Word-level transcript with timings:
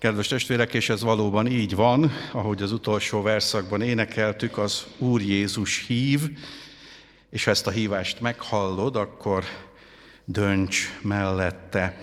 Kedves 0.00 0.28
testvérek, 0.28 0.74
és 0.74 0.88
ez 0.88 1.02
valóban 1.02 1.46
így 1.46 1.74
van, 1.74 2.12
ahogy 2.32 2.62
az 2.62 2.72
utolsó 2.72 3.22
verszakban 3.22 3.82
énekeltük, 3.82 4.58
az 4.58 4.86
Úr 4.98 5.20
Jézus 5.20 5.84
hív, 5.86 6.20
és 7.30 7.44
ha 7.44 7.50
ezt 7.50 7.66
a 7.66 7.70
hívást 7.70 8.20
meghallod, 8.20 8.96
akkor 8.96 9.44
dönts 10.24 10.98
mellette. 11.02 12.00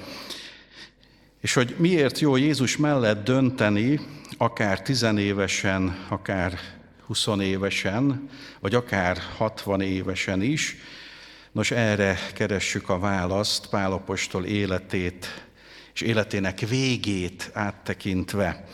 És 1.42 1.54
hogy 1.54 1.76
miért 1.78 2.20
jó 2.20 2.36
Jézus 2.36 2.78
mellett 2.78 3.24
dönteni, 3.24 4.00
akár 4.38 4.82
tizenévesen, 4.82 6.06
akár 6.10 6.60
20 7.06 7.28
évesen, 7.40 8.30
vagy 8.60 8.76
akár 8.76 9.18
60 9.38 9.82
évesen 9.82 10.42
is, 10.42 10.76
nos 11.52 11.72
erre 11.72 12.18
keressük 12.34 12.90
a 12.90 13.00
választ 13.00 13.70
Pálapostól 13.70 14.46
életét 14.46 15.47
és 15.98 16.04
életének 16.04 16.60
végét 16.60 17.50
áttekintve. 17.54 18.66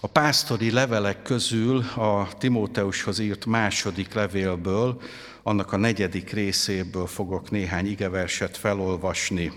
A 0.00 0.06
pásztori 0.06 0.70
levelek 0.70 1.22
közül 1.22 1.78
a 1.96 2.28
Timóteushoz 2.38 3.18
írt 3.18 3.46
második 3.46 4.14
levélből, 4.14 5.00
annak 5.42 5.72
a 5.72 5.76
negyedik 5.76 6.30
részéből 6.30 7.06
fogok 7.06 7.50
néhány 7.50 7.86
igeverset 7.86 8.56
felolvasni. 8.56 9.52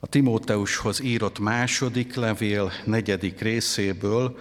A 0.00 0.06
Timóteushoz 0.06 1.00
írott 1.00 1.38
második 1.38 2.14
levél 2.14 2.72
negyedik 2.84 3.40
részéből 3.40 4.38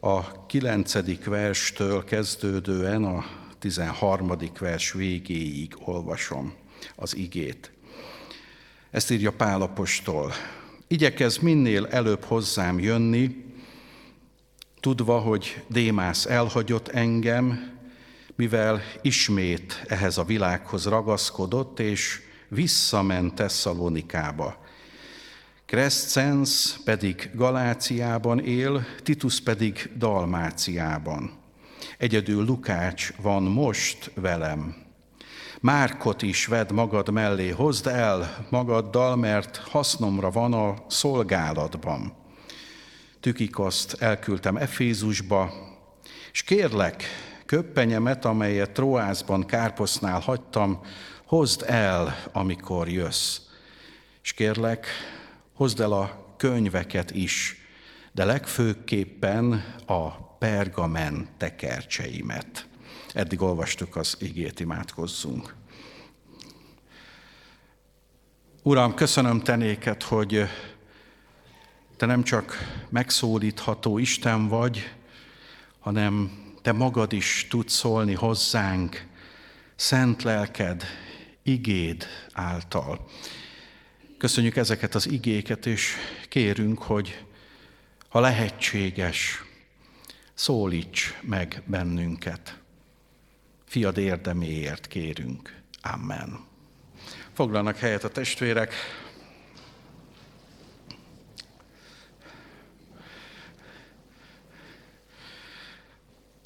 a 0.00 0.46
kilencedik 0.46 1.24
verstől 1.24 2.04
kezdődően 2.04 3.04
a 3.04 3.44
13. 3.58 4.32
vers 4.58 4.92
végéig 4.92 5.76
olvasom 5.84 6.54
az 6.96 7.16
igét. 7.16 7.72
Ezt 8.90 9.10
írja 9.10 9.32
Pálapostól. 9.32 10.32
Igyekez 10.86 11.38
minél 11.38 11.86
előbb 11.86 12.24
hozzám 12.24 12.78
jönni, 12.78 13.44
tudva, 14.80 15.18
hogy 15.18 15.64
Démász 15.68 16.26
elhagyott 16.26 16.88
engem, 16.88 17.74
mivel 18.34 18.82
ismét 19.02 19.84
ehhez 19.86 20.18
a 20.18 20.24
világhoz 20.24 20.86
ragaszkodott, 20.86 21.80
és 21.80 22.20
visszament 22.48 23.34
Tesszalonikába. 23.34 24.64
Crescens 25.66 26.76
pedig 26.84 27.30
Galáciában 27.34 28.40
él, 28.40 28.86
Titus 29.02 29.40
pedig 29.40 29.90
Dalmáciában. 29.96 31.44
Egyedül 31.98 32.44
Lukács 32.44 33.12
van 33.22 33.42
most 33.42 34.10
velem. 34.14 34.74
Márkot 35.60 36.22
is 36.22 36.46
vedd 36.46 36.72
magad 36.72 37.10
mellé, 37.10 37.48
hozd 37.48 37.86
el 37.86 38.46
magaddal, 38.50 39.16
mert 39.16 39.56
hasznomra 39.56 40.30
van 40.30 40.52
a 40.52 40.74
szolgálatban. 40.88 42.12
Tükikoszt 43.20 44.02
elküldtem 44.02 44.56
Efézusba, 44.56 45.52
és 46.32 46.42
kérlek, 46.42 47.04
köppenyemet, 47.46 48.24
amelyet 48.24 48.70
Troászban 48.70 49.46
Kárposznál 49.46 50.20
hagytam, 50.20 50.80
hozd 51.24 51.64
el, 51.66 52.16
amikor 52.32 52.88
jössz. 52.88 53.38
És 54.22 54.32
kérlek, 54.32 54.86
hozd 55.54 55.80
el 55.80 55.92
a 55.92 56.34
könyveket 56.36 57.10
is, 57.10 57.56
de 58.12 58.24
legfőképpen 58.24 59.74
a 59.86 60.25
pergamen 60.38 61.28
tekercseimet. 61.36 62.66
Eddig 63.12 63.40
olvastuk 63.40 63.96
az 63.96 64.16
igét, 64.20 64.60
imádkozzunk. 64.60 65.54
Uram, 68.62 68.94
köszönöm 68.94 69.40
te 69.40 69.56
néked, 69.56 70.02
hogy 70.02 70.44
te 71.96 72.06
nem 72.06 72.22
csak 72.22 72.56
megszólítható 72.88 73.98
Isten 73.98 74.48
vagy, 74.48 74.92
hanem 75.78 76.44
te 76.62 76.72
magad 76.72 77.12
is 77.12 77.46
tudsz 77.50 77.74
szólni 77.74 78.14
hozzánk, 78.14 79.06
szent 79.76 80.22
lelked, 80.22 80.84
igéd 81.42 82.06
által. 82.32 83.08
Köszönjük 84.18 84.56
ezeket 84.56 84.94
az 84.94 85.10
igéket, 85.10 85.66
és 85.66 85.94
kérünk, 86.28 86.82
hogy 86.82 87.24
ha 88.08 88.20
lehetséges, 88.20 89.44
szólíts 90.36 91.14
meg 91.20 91.62
bennünket. 91.66 92.58
Fiad 93.64 93.98
érdeméért 93.98 94.86
kérünk. 94.86 95.60
Amen. 95.82 96.44
Foglalnak 97.32 97.76
helyet 97.76 98.04
a 98.04 98.08
testvérek. 98.08 98.74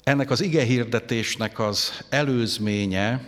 Ennek 0.03 0.29
az 0.29 0.41
ige 0.41 0.63
hirdetésnek 0.63 1.59
az 1.59 2.03
előzménye, 2.09 3.25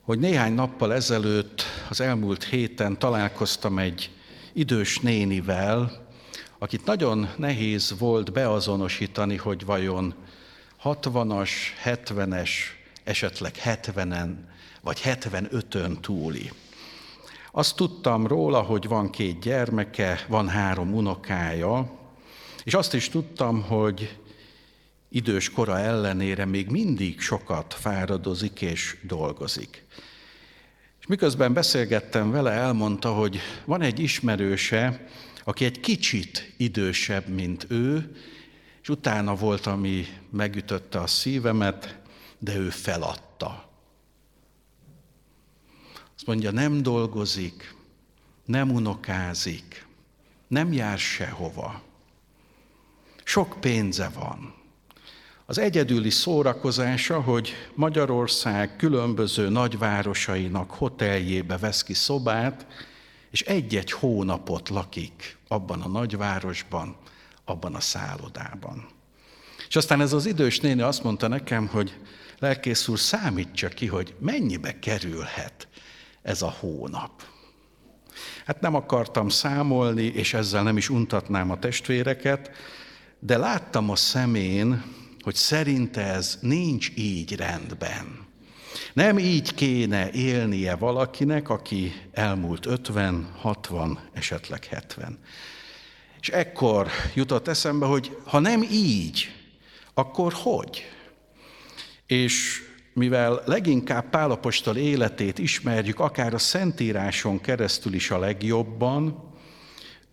hogy 0.00 0.18
néhány 0.18 0.52
nappal 0.52 0.94
ezelőtt, 0.94 1.62
az 1.88 2.00
elmúlt 2.00 2.44
héten 2.44 2.98
találkoztam 2.98 3.78
egy 3.78 4.10
idős 4.52 4.98
nénivel, 4.98 6.05
akit 6.58 6.84
nagyon 6.84 7.28
nehéz 7.36 7.94
volt 7.98 8.32
beazonosítani, 8.32 9.36
hogy 9.36 9.64
vajon 9.64 10.14
60-as, 10.84 11.50
70-es, 11.84 12.50
esetleg 13.04 13.54
70-en 13.64 14.34
vagy 14.80 15.00
75-ön 15.04 16.00
túli. 16.00 16.50
Azt 17.52 17.76
tudtam 17.76 18.26
róla, 18.26 18.60
hogy 18.60 18.88
van 18.88 19.10
két 19.10 19.40
gyermeke, 19.40 20.24
van 20.28 20.48
három 20.48 20.94
unokája, 20.94 21.98
és 22.64 22.74
azt 22.74 22.94
is 22.94 23.08
tudtam, 23.08 23.62
hogy 23.62 24.18
idős 25.08 25.50
kora 25.50 25.78
ellenére 25.78 26.44
még 26.44 26.68
mindig 26.68 27.20
sokat 27.20 27.74
fáradozik 27.74 28.60
és 28.60 28.96
dolgozik. 29.02 29.84
És 31.00 31.06
miközben 31.06 31.52
beszélgettem 31.52 32.30
vele, 32.30 32.50
elmondta, 32.50 33.12
hogy 33.12 33.40
van 33.64 33.82
egy 33.82 33.98
ismerőse, 33.98 35.06
aki 35.48 35.64
egy 35.64 35.80
kicsit 35.80 36.52
idősebb, 36.56 37.28
mint 37.28 37.66
ő, 37.68 38.16
és 38.82 38.88
utána 38.88 39.34
volt, 39.34 39.66
ami 39.66 40.06
megütötte 40.30 41.00
a 41.00 41.06
szívemet, 41.06 41.98
de 42.38 42.56
ő 42.56 42.70
feladta. 42.70 43.70
Azt 46.14 46.26
mondja, 46.26 46.50
nem 46.50 46.82
dolgozik, 46.82 47.74
nem 48.44 48.70
unokázik, 48.70 49.86
nem 50.48 50.72
jár 50.72 50.98
sehova. 50.98 51.82
Sok 53.24 53.56
pénze 53.60 54.08
van. 54.08 54.54
Az 55.44 55.58
egyedüli 55.58 56.10
szórakozása, 56.10 57.20
hogy 57.20 57.52
Magyarország 57.74 58.76
különböző 58.76 59.48
nagyvárosainak 59.48 60.70
hoteljébe 60.70 61.56
vesz 61.56 61.82
ki 61.82 61.94
szobát, 61.94 62.66
és 63.30 63.42
egy-egy 63.42 63.92
hónapot 63.92 64.68
lakik 64.68 65.36
abban 65.48 65.82
a 65.82 65.88
nagyvárosban, 65.88 66.96
abban 67.44 67.74
a 67.74 67.80
szállodában. 67.80 68.88
És 69.68 69.76
aztán 69.76 70.00
ez 70.00 70.12
az 70.12 70.26
idős 70.26 70.60
néni 70.60 70.80
azt 70.80 71.02
mondta 71.02 71.28
nekem, 71.28 71.66
hogy 71.66 72.00
lelkész 72.38 72.88
úr, 72.88 72.98
számítsa 72.98 73.68
ki, 73.68 73.86
hogy 73.86 74.14
mennyibe 74.18 74.78
kerülhet 74.78 75.68
ez 76.22 76.42
a 76.42 76.50
hónap. 76.60 77.22
Hát 78.46 78.60
nem 78.60 78.74
akartam 78.74 79.28
számolni, 79.28 80.02
és 80.02 80.34
ezzel 80.34 80.62
nem 80.62 80.76
is 80.76 80.88
untatnám 80.88 81.50
a 81.50 81.58
testvéreket, 81.58 82.50
de 83.18 83.36
láttam 83.36 83.90
a 83.90 83.96
szemén, 83.96 84.82
hogy 85.20 85.34
szerinte 85.34 86.02
ez 86.02 86.38
nincs 86.40 86.90
így 86.94 87.36
rendben. 87.36 88.25
Nem 88.96 89.18
így 89.18 89.54
kéne 89.54 90.10
élnie 90.10 90.76
valakinek, 90.76 91.48
aki 91.48 91.92
elmúlt 92.12 92.66
50, 92.66 93.32
60, 93.38 93.98
esetleg 94.12 94.64
70. 94.64 95.18
És 96.20 96.28
ekkor 96.28 96.88
jutott 97.14 97.48
eszembe, 97.48 97.86
hogy 97.86 98.16
ha 98.24 98.38
nem 98.38 98.62
így, 98.70 99.32
akkor 99.94 100.32
hogy? 100.32 100.82
És 102.06 102.62
mivel 102.92 103.42
leginkább 103.44 104.10
Pálapostól 104.10 104.76
életét 104.76 105.38
ismerjük, 105.38 106.00
akár 106.00 106.34
a 106.34 106.38
Szentíráson 106.38 107.40
keresztül 107.40 107.94
is 107.94 108.10
a 108.10 108.18
legjobban, 108.18 109.32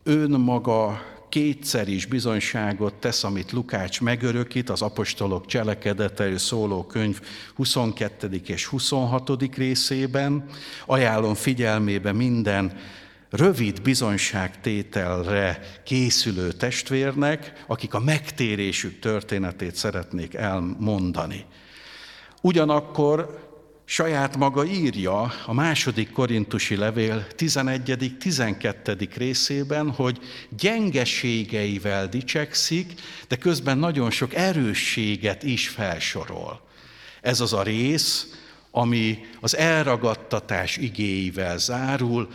önmaga 0.04 1.02
kétszer 1.34 1.88
is 1.88 2.06
bizonyságot 2.06 2.94
tesz, 2.94 3.24
amit 3.24 3.52
Lukács 3.52 4.02
megörökít, 4.02 4.70
az 4.70 4.82
apostolok 4.82 5.46
cselekedetei 5.46 6.38
szóló 6.38 6.84
könyv 6.84 7.22
22. 7.56 8.42
és 8.46 8.66
26. 8.66 9.56
részében. 9.56 10.46
Ajánlom 10.86 11.34
figyelmébe 11.34 12.12
minden 12.12 12.78
rövid 13.30 13.82
bizonyságtételre 13.82 15.60
készülő 15.86 16.52
testvérnek, 16.52 17.64
akik 17.68 17.94
a 17.94 18.00
megtérésük 18.00 19.00
történetét 19.00 19.76
szeretnék 19.76 20.34
elmondani. 20.34 21.46
Ugyanakkor 22.42 23.40
saját 23.86 24.38
maga 24.38 24.66
írja 24.66 25.34
a 25.46 25.54
második 25.54 26.12
korintusi 26.12 26.76
levél 26.76 27.28
11.-12. 27.38 29.10
részében, 29.16 29.92
hogy 29.92 30.20
gyengeségeivel 30.50 32.08
dicsekszik, 32.08 32.94
de 33.28 33.36
közben 33.36 33.78
nagyon 33.78 34.12
sok 34.12 34.34
erősséget 34.34 35.44
is 35.44 35.68
felsorol. 35.68 36.62
Ez 37.22 37.40
az 37.40 37.54
a 37.54 37.64
rész, 37.64 38.28
ami 38.72 39.26
az 39.42 39.56
elragadtatás 39.56 40.78
igéivel 40.78 41.58
zárul, 41.58 42.30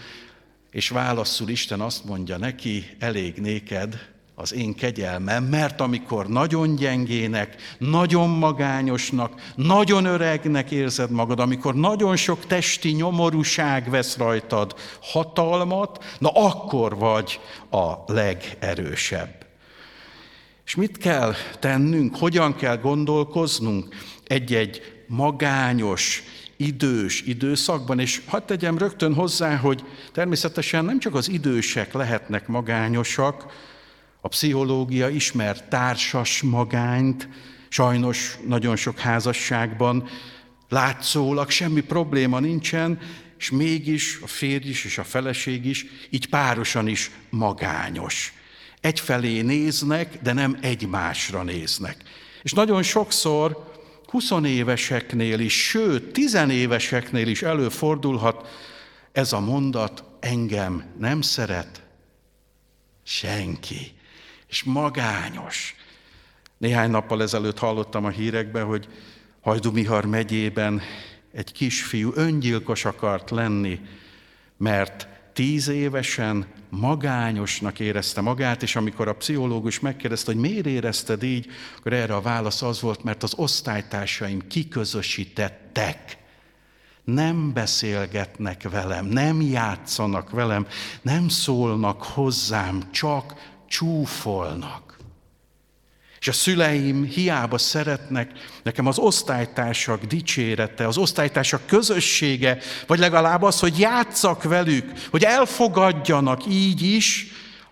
és 0.71 0.89
válaszul 0.89 1.49
Isten 1.49 1.81
azt 1.81 2.05
mondja 2.05 2.37
neki, 2.37 2.97
elég 2.99 3.35
néked 3.35 4.17
az 4.40 4.55
én 4.55 4.75
kegyelmem, 4.75 5.44
mert 5.44 5.81
amikor 5.81 6.29
nagyon 6.29 6.75
gyengének, 6.75 7.56
nagyon 7.79 8.29
magányosnak, 8.29 9.52
nagyon 9.55 10.05
öregnek 10.05 10.70
érzed 10.70 11.11
magad, 11.11 11.40
amikor 11.40 11.75
nagyon 11.75 12.17
sok 12.17 12.46
testi 12.46 12.90
nyomorúság 12.90 13.90
vesz 13.90 14.17
rajtad 14.17 14.75
hatalmat, 15.00 16.05
na 16.19 16.29
akkor 16.29 16.96
vagy 16.96 17.40
a 17.70 18.12
legerősebb. 18.12 19.46
És 20.64 20.75
mit 20.75 20.99
kell 20.99 21.34
tennünk, 21.58 22.17
hogyan 22.17 22.56
kell 22.56 22.76
gondolkoznunk 22.76 23.94
egy-egy 24.26 25.02
magányos, 25.06 26.23
idős 26.56 27.23
időszakban, 27.23 27.99
és 27.99 28.23
hadd 28.26 28.46
tegyem 28.46 28.79
rögtön 28.79 29.14
hozzá, 29.14 29.56
hogy 29.56 29.84
természetesen 30.12 30.84
nem 30.84 30.99
csak 30.99 31.14
az 31.14 31.29
idősek 31.29 31.93
lehetnek 31.93 32.46
magányosak, 32.46 33.46
a 34.20 34.29
pszichológia 34.29 35.09
ismer 35.09 35.69
társas 35.69 36.43
magányt, 36.43 37.29
sajnos 37.69 38.38
nagyon 38.47 38.76
sok 38.76 38.99
házasságban 38.99 40.09
látszólag 40.69 41.50
semmi 41.50 41.81
probléma 41.81 42.41
nincsen, 42.41 42.99
és 43.38 43.50
mégis 43.50 44.19
a 44.23 44.26
férj 44.26 44.69
is 44.69 44.85
és 44.85 44.99
a 44.99 45.05
feleség 45.05 45.65
is 45.65 45.87
így 46.11 46.29
párosan 46.29 46.88
is 46.88 47.11
magányos. 47.31 48.32
Egyfelé 48.81 49.41
néznek, 49.41 50.19
de 50.23 50.32
nem 50.32 50.59
egymásra 50.61 51.43
néznek. 51.43 51.97
És 52.43 52.53
nagyon 52.53 52.82
sokszor 52.82 53.73
20 54.06 54.31
éveseknél 54.44 55.38
is, 55.38 55.69
sőt, 55.69 56.12
10 56.12 56.35
éveseknél 56.50 57.29
is 57.29 57.43
előfordulhat 57.43 58.49
ez 59.12 59.32
a 59.32 59.41
mondat, 59.41 60.05
engem 60.20 60.85
nem 60.99 61.20
szeret 61.20 61.82
senki 63.03 63.98
és 64.49 64.62
magányos. 64.62 65.75
Néhány 66.59 66.91
nappal 66.91 67.23
ezelőtt 67.23 67.59
hallottam 67.59 68.05
a 68.05 68.09
hírekben, 68.09 68.65
hogy 68.65 68.89
Hajdumihar 69.41 70.05
megyében 70.05 70.81
egy 71.33 71.53
kisfiú 71.53 72.12
öngyilkos 72.15 72.85
akart 72.85 73.31
lenni, 73.31 73.81
mert 74.56 75.09
tíz 75.33 75.69
évesen 75.69 76.47
magányosnak 76.71 77.81
érezte 77.81 78.21
magát, 78.21 78.62
és 78.62 78.77
amikor 78.77 79.09
a 79.09 79.17
pszichológus 79.17 79.81
megkérdezte, 79.81 80.33
hogy 80.33 80.41
miért 80.41 80.67
érezted 80.67 81.23
így, 81.23 81.47
akkor 81.79 81.93
erre 81.93 82.15
a 82.15 82.21
válasz 82.21 82.62
az 82.62 82.81
volt, 82.81 83.03
mert 83.03 83.23
az 83.23 83.35
osztálytársaim 83.37 84.47
kiközösítettek. 84.47 86.17
Nem 87.05 87.53
beszélgetnek 87.53 88.69
velem, 88.71 89.06
nem 89.06 89.41
játszanak 89.41 90.31
velem, 90.31 90.67
nem 91.03 91.29
szólnak 91.29 92.03
hozzám, 92.03 92.91
csak 92.91 93.35
csúfolnak. 93.69 94.97
És 96.20 96.29
a 96.29 96.32
szüleim 96.32 97.05
hiába 97.05 97.59
szeretnek, 97.59 98.31
nekem 98.62 98.87
az 98.87 98.99
osztálytársak 98.99 100.05
dicsérete, 100.05 100.87
az 100.87 100.97
osztálytársak 100.97 101.67
közössége, 101.67 102.59
vagy 102.87 102.99
legalább 102.99 103.43
az, 103.43 103.61
hogy 103.61 103.79
játszak 103.79 104.43
velük, 104.43 104.93
hogy 105.11 105.23
elfogadjanak 105.23 106.47
így 106.47 106.82
is, 106.82 107.26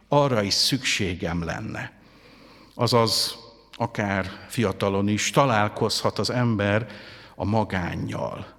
arra 0.08 0.42
is 0.42 0.54
szükségem 0.54 1.44
lenne. 1.44 1.92
Azaz, 2.74 3.36
akár 3.72 4.30
fiatalon 4.48 5.08
is 5.08 5.30
találkozhat 5.30 6.18
az 6.18 6.30
ember 6.30 6.86
a 7.34 7.44
magánnyal. 7.44 8.55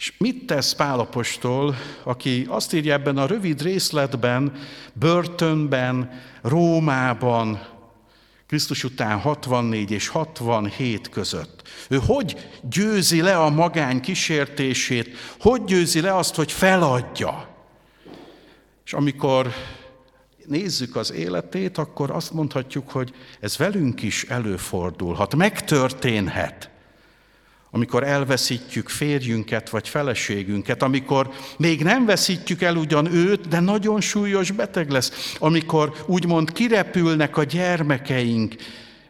És 0.00 0.12
mit 0.18 0.44
tesz 0.46 0.72
Pálapostól, 0.72 1.76
aki 2.02 2.46
azt 2.48 2.72
írja 2.72 2.92
ebben 2.92 3.16
a 3.16 3.26
rövid 3.26 3.62
részletben, 3.62 4.52
börtönben, 4.92 6.20
Rómában, 6.42 7.66
Krisztus 8.46 8.84
után 8.84 9.18
64 9.18 9.90
és 9.90 10.08
67 10.08 11.08
között. 11.08 11.68
Ő 11.88 12.00
hogy 12.06 12.50
győzi 12.62 13.20
le 13.20 13.38
a 13.38 13.50
magány 13.50 14.00
kísértését, 14.00 15.16
hogy 15.38 15.64
győzi 15.64 16.00
le 16.00 16.16
azt, 16.16 16.34
hogy 16.34 16.52
feladja. 16.52 17.48
És 18.84 18.92
amikor 18.92 19.52
nézzük 20.46 20.96
az 20.96 21.12
életét, 21.12 21.78
akkor 21.78 22.10
azt 22.10 22.32
mondhatjuk, 22.32 22.90
hogy 22.90 23.14
ez 23.40 23.56
velünk 23.56 24.02
is 24.02 24.24
előfordulhat, 24.24 25.34
megtörténhet 25.34 26.70
amikor 27.70 28.04
elveszítjük 28.04 28.88
férjünket 28.88 29.70
vagy 29.70 29.88
feleségünket, 29.88 30.82
amikor 30.82 31.30
még 31.58 31.82
nem 31.82 32.04
veszítjük 32.04 32.62
el 32.62 32.76
ugyan 32.76 33.12
őt, 33.14 33.48
de 33.48 33.60
nagyon 33.60 34.00
súlyos 34.00 34.50
beteg 34.50 34.90
lesz, 34.90 35.34
amikor 35.38 35.92
úgymond 36.06 36.52
kirepülnek 36.52 37.36
a 37.36 37.44
gyermekeink, 37.44 38.54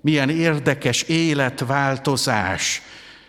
milyen 0.01 0.29
érdekes 0.29 1.03
életváltozás, 1.03 2.83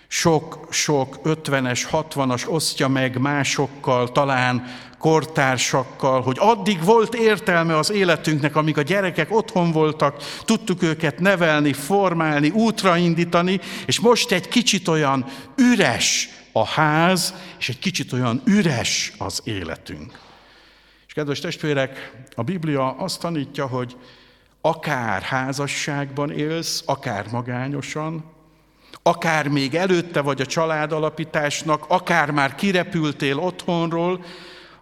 sok-sok 0.08 1.20
ötvenes, 1.24 1.84
hatvanas 1.84 2.50
osztja 2.50 2.88
meg 2.88 3.18
másokkal, 3.18 4.12
talán 4.12 4.66
kortársakkal, 5.02 6.22
hogy 6.22 6.38
addig 6.40 6.84
volt 6.84 7.14
értelme 7.14 7.78
az 7.78 7.92
életünknek, 7.92 8.56
amíg 8.56 8.78
a 8.78 8.82
gyerekek 8.82 9.36
otthon 9.36 9.72
voltak, 9.72 10.24
tudtuk 10.46 10.84
őket 10.84 11.20
nevelni, 11.20 11.74
formálni, 11.74 12.50
útra 12.50 12.98
indítani, 12.98 13.60
és 13.86 14.00
most 14.00 14.32
egy 14.32 14.48
kicsit 14.48 14.88
olyan 14.88 15.26
üres 15.56 16.30
a 16.52 16.66
ház, 16.66 17.34
és 17.60 17.70
egy 17.70 17.80
kicsit 17.80 18.14
olyan 18.14 18.42
üres 18.46 19.14
az 19.18 19.42
életünk. 19.44 20.20
És 21.08 21.14
kedves 21.14 21.40
testvérek, 21.40 22.12
a 22.36 22.44
Biblia 22.44 22.92
azt 22.92 23.20
tanítja, 23.20 23.68
hogy 23.68 23.96
akár 24.62 25.22
házasságban 25.22 26.32
élsz, 26.32 26.84
akár 26.86 27.26
magányosan, 27.32 28.24
akár 29.04 29.48
még 29.48 29.76
előtte 29.76 30.22
vagy 30.22 30.42
a 30.42 30.46
családalapításnak, 30.46 31.86
akár 31.88 32.32
már 32.32 32.56
kirepültél 32.56 33.38
otthonról, 33.38 34.26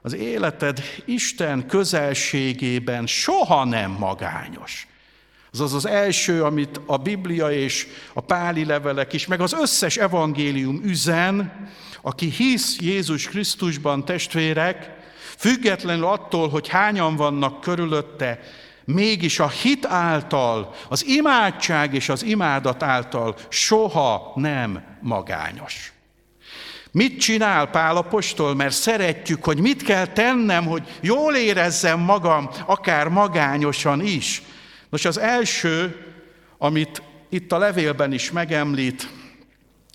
az 0.01 0.15
életed 0.15 0.83
Isten 1.05 1.67
közelségében 1.67 3.07
soha 3.07 3.65
nem 3.65 3.91
magányos. 3.91 4.87
Az 5.51 5.59
az 5.59 5.73
az 5.73 5.85
első, 5.85 6.43
amit 6.43 6.81
a 6.85 6.97
Biblia 6.97 7.51
és 7.51 7.87
a 8.13 8.21
páli 8.21 8.65
levelek 8.65 9.13
is, 9.13 9.27
meg 9.27 9.41
az 9.41 9.53
összes 9.53 9.97
evangélium 9.97 10.81
üzen, 10.83 11.67
aki 12.01 12.29
hisz 12.29 12.79
Jézus 12.79 13.27
Krisztusban, 13.27 14.05
testvérek, 14.05 14.97
függetlenül 15.37 16.05
attól, 16.05 16.49
hogy 16.49 16.67
hányan 16.67 17.15
vannak 17.15 17.61
körülötte, 17.61 18.39
mégis 18.85 19.39
a 19.39 19.49
hit 19.49 19.85
által, 19.85 20.73
az 20.89 21.05
imádság 21.05 21.93
és 21.93 22.09
az 22.09 22.23
imádat 22.23 22.83
által 22.83 23.35
soha 23.49 24.31
nem 24.35 24.83
magányos. 25.01 25.93
Mit 26.91 27.19
csinál 27.19 27.67
Pálapostól? 27.67 28.55
Mert 28.55 28.73
szeretjük, 28.73 29.43
hogy 29.43 29.59
mit 29.59 29.83
kell 29.83 30.05
tennem, 30.05 30.65
hogy 30.65 30.97
jól 31.01 31.35
érezzem 31.35 31.99
magam, 31.99 32.49
akár 32.65 33.07
magányosan 33.07 34.01
is. 34.01 34.41
Nos, 34.89 35.05
az 35.05 35.17
első, 35.17 36.05
amit 36.57 37.01
itt 37.29 37.51
a 37.51 37.57
levélben 37.57 38.13
is 38.13 38.31
megemlít, 38.31 39.09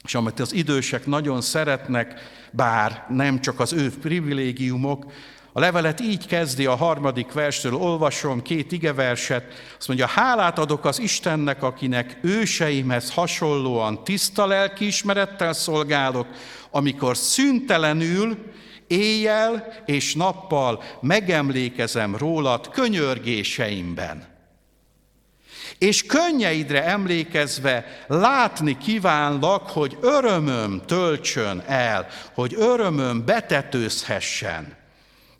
és 0.04 0.14
amit 0.14 0.40
az 0.40 0.52
idősek 0.52 1.06
nagyon 1.06 1.40
szeretnek, 1.40 2.20
bár 2.50 3.06
nem 3.08 3.40
csak 3.40 3.60
az 3.60 3.72
ő 3.72 3.90
privilégiumok, 4.00 5.12
a 5.56 5.60
levelet 5.60 6.00
így 6.00 6.26
kezdi 6.26 6.66
a 6.66 6.74
harmadik 6.74 7.32
verstől, 7.32 7.74
olvasom 7.74 8.42
két 8.42 8.72
igeverset, 8.72 9.44
azt 9.78 9.88
mondja, 9.88 10.06
hálát 10.06 10.58
adok 10.58 10.84
az 10.84 10.98
Istennek, 10.98 11.62
akinek 11.62 12.18
őseimhez 12.22 13.10
hasonlóan 13.10 14.04
tiszta 14.04 14.46
lelkiismerettel 14.46 15.52
szolgálok, 15.52 16.26
amikor 16.70 17.16
szüntelenül, 17.16 18.52
éjjel 18.86 19.82
és 19.86 20.14
nappal 20.14 20.82
megemlékezem 21.00 22.16
rólad 22.16 22.68
könyörgéseimben. 22.68 24.26
És 25.78 26.06
könnyeidre 26.06 26.84
emlékezve 26.84 28.04
látni 28.06 28.78
kívánlak, 28.78 29.70
hogy 29.70 29.98
örömöm 30.00 30.82
töltsön 30.86 31.62
el, 31.66 32.06
hogy 32.32 32.54
örömöm 32.58 33.24
betetőzhessen. 33.24 34.82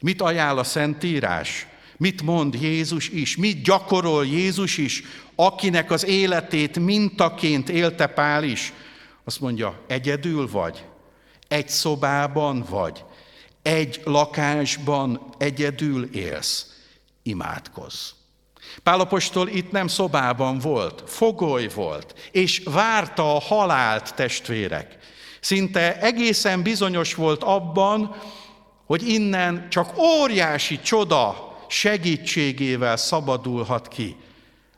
Mit 0.05 0.23
ajánl 0.23 0.59
a 0.59 0.65
Szentírás? 0.65 1.67
Mit 1.97 2.23
mond 2.23 2.55
Jézus 2.55 3.09
is? 3.09 3.37
Mit 3.37 3.63
gyakorol 3.63 4.27
Jézus 4.27 4.79
is, 4.79 5.03
akinek 5.35 5.91
az 5.91 6.05
életét 6.05 6.79
mintaként 6.79 7.69
élte 7.69 8.07
Pál 8.07 8.45
is? 8.45 8.73
Azt 9.25 9.41
mondja, 9.41 9.81
egyedül 9.87 10.51
vagy, 10.51 10.85
egy 11.49 11.69
szobában 11.69 12.65
vagy, 12.69 13.05
egy 13.63 14.01
lakásban 14.05 15.35
egyedül 15.39 16.09
élsz, 16.13 16.67
imádkozz. 17.23 18.11
Pálapostól 18.83 19.49
itt 19.49 19.71
nem 19.71 19.87
szobában 19.87 20.59
volt, 20.59 21.03
fogoly 21.07 21.69
volt, 21.75 22.29
és 22.31 22.63
várta 22.65 23.37
a 23.37 23.41
halált 23.41 24.15
testvérek. 24.15 24.99
Szinte 25.41 26.01
egészen 26.01 26.63
bizonyos 26.63 27.15
volt 27.15 27.43
abban, 27.43 28.17
hogy 28.87 29.09
innen 29.09 29.67
csak 29.71 29.99
óriási 29.99 30.81
csoda 30.81 31.53
segítségével 31.69 32.97
szabadulhat 32.97 33.89
ki. 33.89 34.17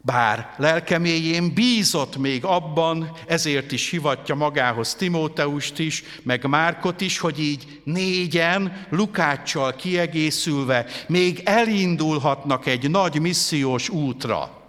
Bár 0.00 0.54
lelkeméjén 0.56 1.54
bízott 1.54 2.16
még 2.16 2.44
abban, 2.44 3.12
ezért 3.26 3.72
is 3.72 3.90
hivatja 3.90 4.34
magához 4.34 4.94
Timóteust 4.94 5.78
is, 5.78 6.02
meg 6.22 6.44
Márkot 6.44 7.00
is, 7.00 7.18
hogy 7.18 7.40
így 7.40 7.80
négyen, 7.84 8.86
Lukáccsal 8.90 9.74
kiegészülve 9.74 10.86
még 11.08 11.40
elindulhatnak 11.44 12.66
egy 12.66 12.90
nagy 12.90 13.20
missziós 13.20 13.88
útra. 13.88 14.62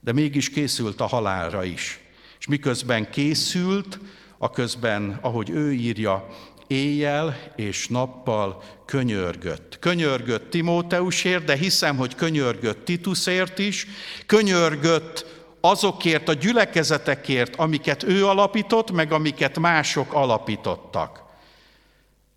De 0.00 0.12
mégis 0.12 0.50
készült 0.50 1.00
a 1.00 1.06
halálra 1.06 1.64
is. 1.64 2.00
És 2.38 2.46
miközben 2.46 3.10
készült, 3.10 3.98
a 4.38 4.50
közben, 4.50 5.18
ahogy 5.20 5.50
ő 5.50 5.72
írja, 5.72 6.28
éjjel 6.66 7.52
és 7.56 7.88
nappal 7.88 8.62
könyörgött. 8.84 9.78
Könyörgött 9.78 10.50
Timóteusért, 10.50 11.44
de 11.44 11.56
hiszem, 11.56 11.96
hogy 11.96 12.14
könyörgött 12.14 12.84
Titusért 12.84 13.58
is, 13.58 13.86
könyörgött 14.26 15.26
azokért 15.60 16.28
a 16.28 16.32
gyülekezetekért, 16.32 17.56
amiket 17.56 18.02
ő 18.02 18.26
alapított, 18.26 18.90
meg 18.90 19.12
amiket 19.12 19.58
mások 19.58 20.12
alapítottak. 20.12 21.22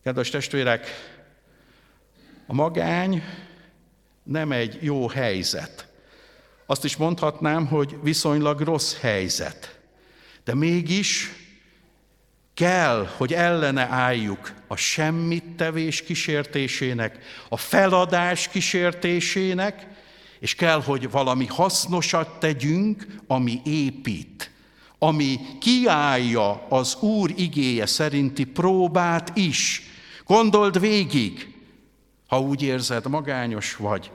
Kedves 0.03 0.29
testvérek, 0.29 0.87
a 2.47 2.53
magány 2.53 3.23
nem 4.23 4.51
egy 4.51 4.77
jó 4.81 5.07
helyzet. 5.07 5.87
Azt 6.65 6.83
is 6.83 6.95
mondhatnám, 6.95 7.67
hogy 7.67 7.97
viszonylag 8.03 8.59
rossz 8.59 8.97
helyzet. 8.99 9.79
De 10.43 10.55
mégis 10.55 11.31
Kell, 12.57 13.07
hogy 13.17 13.33
ellene 13.33 13.87
álljuk 13.87 14.53
a 14.67 14.75
semmittevés 14.75 16.03
kísértésének, 16.03 17.19
a 17.49 17.57
feladás 17.57 18.47
kísértésének, 18.47 19.87
és 20.39 20.55
kell, 20.55 20.81
hogy 20.81 21.11
valami 21.11 21.45
hasznosat 21.45 22.39
tegyünk, 22.39 23.07
ami 23.27 23.61
épít, 23.65 24.51
ami 24.99 25.39
kiállja 25.59 26.67
az 26.69 26.95
Úr 27.01 27.33
igéje 27.35 27.85
szerinti 27.85 28.43
próbát 28.43 29.37
is. 29.37 29.83
Gondold 30.25 30.79
végig, 30.79 31.53
ha 32.27 32.39
úgy 32.39 32.61
érzed, 32.61 33.07
magányos 33.07 33.75
vagy, 33.75 34.11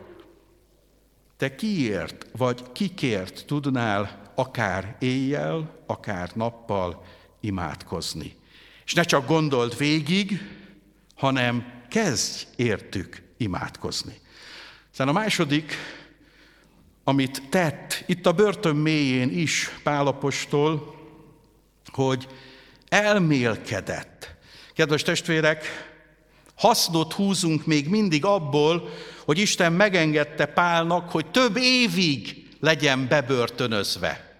te 1.36 1.54
kiért 1.54 2.26
vagy 2.36 2.62
kikért 2.72 3.44
tudnál 3.46 4.32
akár 4.34 4.96
éjjel, 4.98 5.82
akár 5.86 6.30
nappal 6.34 7.04
imádkozni. 7.42 8.36
És 8.84 8.94
ne 8.94 9.02
csak 9.02 9.26
gondold 9.26 9.76
végig, 9.76 10.40
hanem 11.14 11.82
kezdj 11.88 12.46
értük 12.56 13.22
imádkozni. 13.36 14.20
Aztán 14.90 15.08
a 15.08 15.12
második, 15.12 15.76
amit 17.04 17.42
tett 17.48 18.04
itt 18.06 18.26
a 18.26 18.32
börtön 18.32 18.76
mélyén 18.76 19.38
is 19.38 19.70
Pálapostól, 19.82 20.94
hogy 21.92 22.28
elmélkedett. 22.88 24.34
Kedves 24.74 25.02
testvérek, 25.02 25.64
hasznot 26.54 27.12
húzunk 27.12 27.66
még 27.66 27.88
mindig 27.88 28.24
abból, 28.24 28.88
hogy 29.24 29.38
Isten 29.38 29.72
megengedte 29.72 30.46
Pálnak, 30.46 31.10
hogy 31.10 31.26
több 31.30 31.56
évig 31.56 32.48
legyen 32.60 33.08
bebörtönözve 33.08 34.31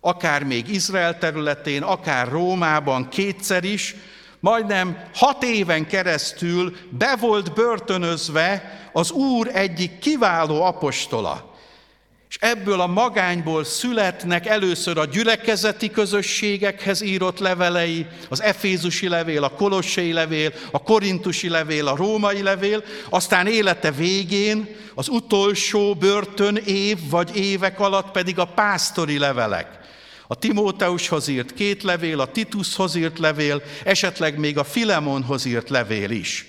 akár 0.00 0.42
még 0.44 0.68
Izrael 0.68 1.18
területén, 1.18 1.82
akár 1.82 2.28
Rómában 2.28 3.08
kétszer 3.08 3.64
is, 3.64 3.96
majdnem 4.40 5.08
hat 5.14 5.42
éven 5.42 5.86
keresztül 5.86 6.76
be 6.90 7.16
volt 7.16 7.54
börtönözve 7.54 8.78
az 8.92 9.10
Úr 9.10 9.50
egyik 9.52 9.98
kiváló 9.98 10.62
apostola. 10.62 11.48
És 12.28 12.36
ebből 12.40 12.80
a 12.80 12.86
magányból 12.86 13.64
születnek 13.64 14.46
először 14.46 14.98
a 14.98 15.04
gyülekezeti 15.04 15.90
közösségekhez 15.90 17.00
írott 17.00 17.38
levelei, 17.38 18.06
az 18.28 18.42
Efézusi 18.42 19.08
levél, 19.08 19.44
a 19.44 19.48
Kolossai 19.48 20.12
levél, 20.12 20.52
a 20.70 20.82
Korintusi 20.82 21.48
levél, 21.48 21.86
a 21.86 21.96
Római 21.96 22.42
levél, 22.42 22.84
aztán 23.08 23.46
élete 23.46 23.90
végén, 23.90 24.76
az 24.94 25.08
utolsó 25.08 25.94
börtön 25.94 26.56
év 26.56 26.98
vagy 27.10 27.36
évek 27.36 27.80
alatt 27.80 28.10
pedig 28.10 28.38
a 28.38 28.44
pásztori 28.44 29.18
levelek. 29.18 29.79
A 30.30 30.34
Timóteushoz 30.34 31.28
írt 31.28 31.54
két 31.54 31.82
levél, 31.82 32.20
a 32.20 32.30
Titushoz 32.30 32.94
írt 32.94 33.18
levél, 33.18 33.62
esetleg 33.84 34.38
még 34.38 34.58
a 34.58 34.64
Filemonhoz 34.64 35.44
írt 35.44 35.68
levél 35.68 36.10
is. 36.10 36.46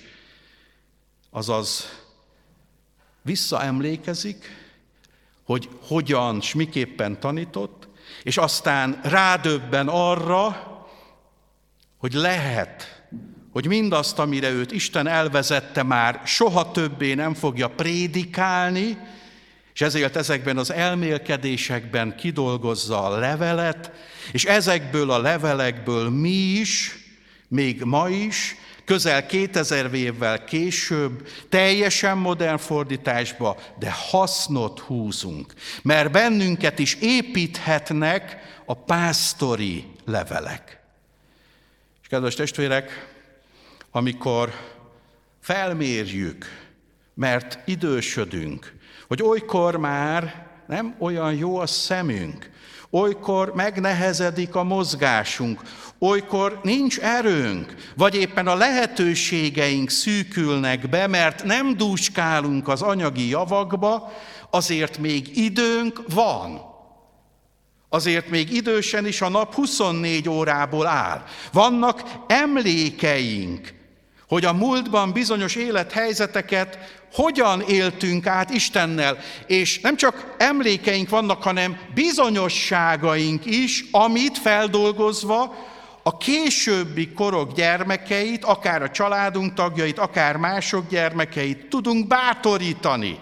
Azaz 1.30 1.88
visszaemlékezik, 3.22 4.56
hogy 5.44 5.68
hogyan 5.80 6.40
s 6.40 6.54
miképpen 6.54 7.20
tanított, 7.20 7.88
és 8.22 8.36
aztán 8.36 9.00
rádöbben 9.02 9.88
arra, 9.88 10.66
hogy 11.98 12.12
lehet, 12.12 13.02
hogy 13.52 13.66
mindazt, 13.66 14.18
amire 14.18 14.50
őt 14.50 14.72
Isten 14.72 15.06
elvezette, 15.06 15.82
már 15.82 16.20
soha 16.24 16.70
többé 16.70 17.14
nem 17.14 17.34
fogja 17.34 17.68
prédikálni, 17.68 18.98
és 19.74 19.80
ezért 19.80 20.16
ezekben 20.16 20.56
az 20.56 20.72
elmélkedésekben 20.72 22.16
kidolgozza 22.16 23.04
a 23.04 23.18
levelet, 23.18 23.90
és 24.32 24.44
ezekből 24.44 25.10
a 25.10 25.20
levelekből 25.20 26.10
mi 26.10 26.28
is, 26.30 26.96
még 27.48 27.82
ma 27.82 28.08
is, 28.08 28.56
közel 28.84 29.26
2000 29.26 29.94
évvel 29.94 30.44
később, 30.44 31.28
teljesen 31.48 32.18
modern 32.18 32.56
fordításba, 32.56 33.60
de 33.78 33.90
hasznot 33.90 34.78
húzunk, 34.78 35.52
mert 35.82 36.10
bennünket 36.10 36.78
is 36.78 36.96
építhetnek 37.00 38.36
a 38.64 38.74
pásztori 38.74 39.84
levelek. 40.04 40.80
És 42.02 42.08
kedves 42.08 42.34
testvérek, 42.34 43.08
amikor 43.90 44.52
felmérjük, 45.40 46.70
mert 47.14 47.58
idősödünk, 47.64 48.72
hogy 49.12 49.22
olykor 49.22 49.76
már 49.76 50.46
nem 50.66 50.94
olyan 50.98 51.34
jó 51.34 51.56
a 51.56 51.66
szemünk, 51.66 52.50
olykor 52.90 53.54
megnehezedik 53.54 54.54
a 54.54 54.64
mozgásunk, 54.64 55.60
olykor 55.98 56.60
nincs 56.62 56.98
erőnk, 56.98 57.74
vagy 57.96 58.14
éppen 58.14 58.46
a 58.46 58.54
lehetőségeink 58.54 59.90
szűkülnek 59.90 60.88
be, 60.88 61.06
mert 61.06 61.44
nem 61.44 61.76
dúskálunk 61.76 62.68
az 62.68 62.82
anyagi 62.82 63.28
javakba, 63.28 64.12
azért 64.50 64.98
még 64.98 65.36
időnk 65.36 66.02
van. 66.14 66.60
Azért 67.88 68.28
még 68.28 68.52
idősen 68.52 69.06
is 69.06 69.22
a 69.22 69.28
nap 69.28 69.54
24 69.54 70.28
órából 70.28 70.86
áll. 70.86 71.24
Vannak 71.52 72.02
emlékeink, 72.26 73.74
hogy 74.32 74.44
a 74.44 74.52
múltban 74.52 75.12
bizonyos 75.12 75.54
élethelyzeteket 75.54 76.78
hogyan 77.12 77.60
éltünk 77.60 78.26
át 78.26 78.50
Istennel. 78.50 79.18
És 79.46 79.80
nem 79.80 79.96
csak 79.96 80.34
emlékeink 80.38 81.08
vannak, 81.08 81.42
hanem 81.42 81.78
bizonyosságaink 81.94 83.46
is, 83.46 83.84
amit 83.90 84.38
feldolgozva 84.38 85.54
a 86.02 86.16
későbbi 86.16 87.08
korok 87.12 87.52
gyermekeit, 87.52 88.44
akár 88.44 88.82
a 88.82 88.90
családunk 88.90 89.54
tagjait, 89.54 89.98
akár 89.98 90.36
mások 90.36 90.88
gyermekeit 90.88 91.68
tudunk 91.68 92.06
bátorítani. 92.06 93.18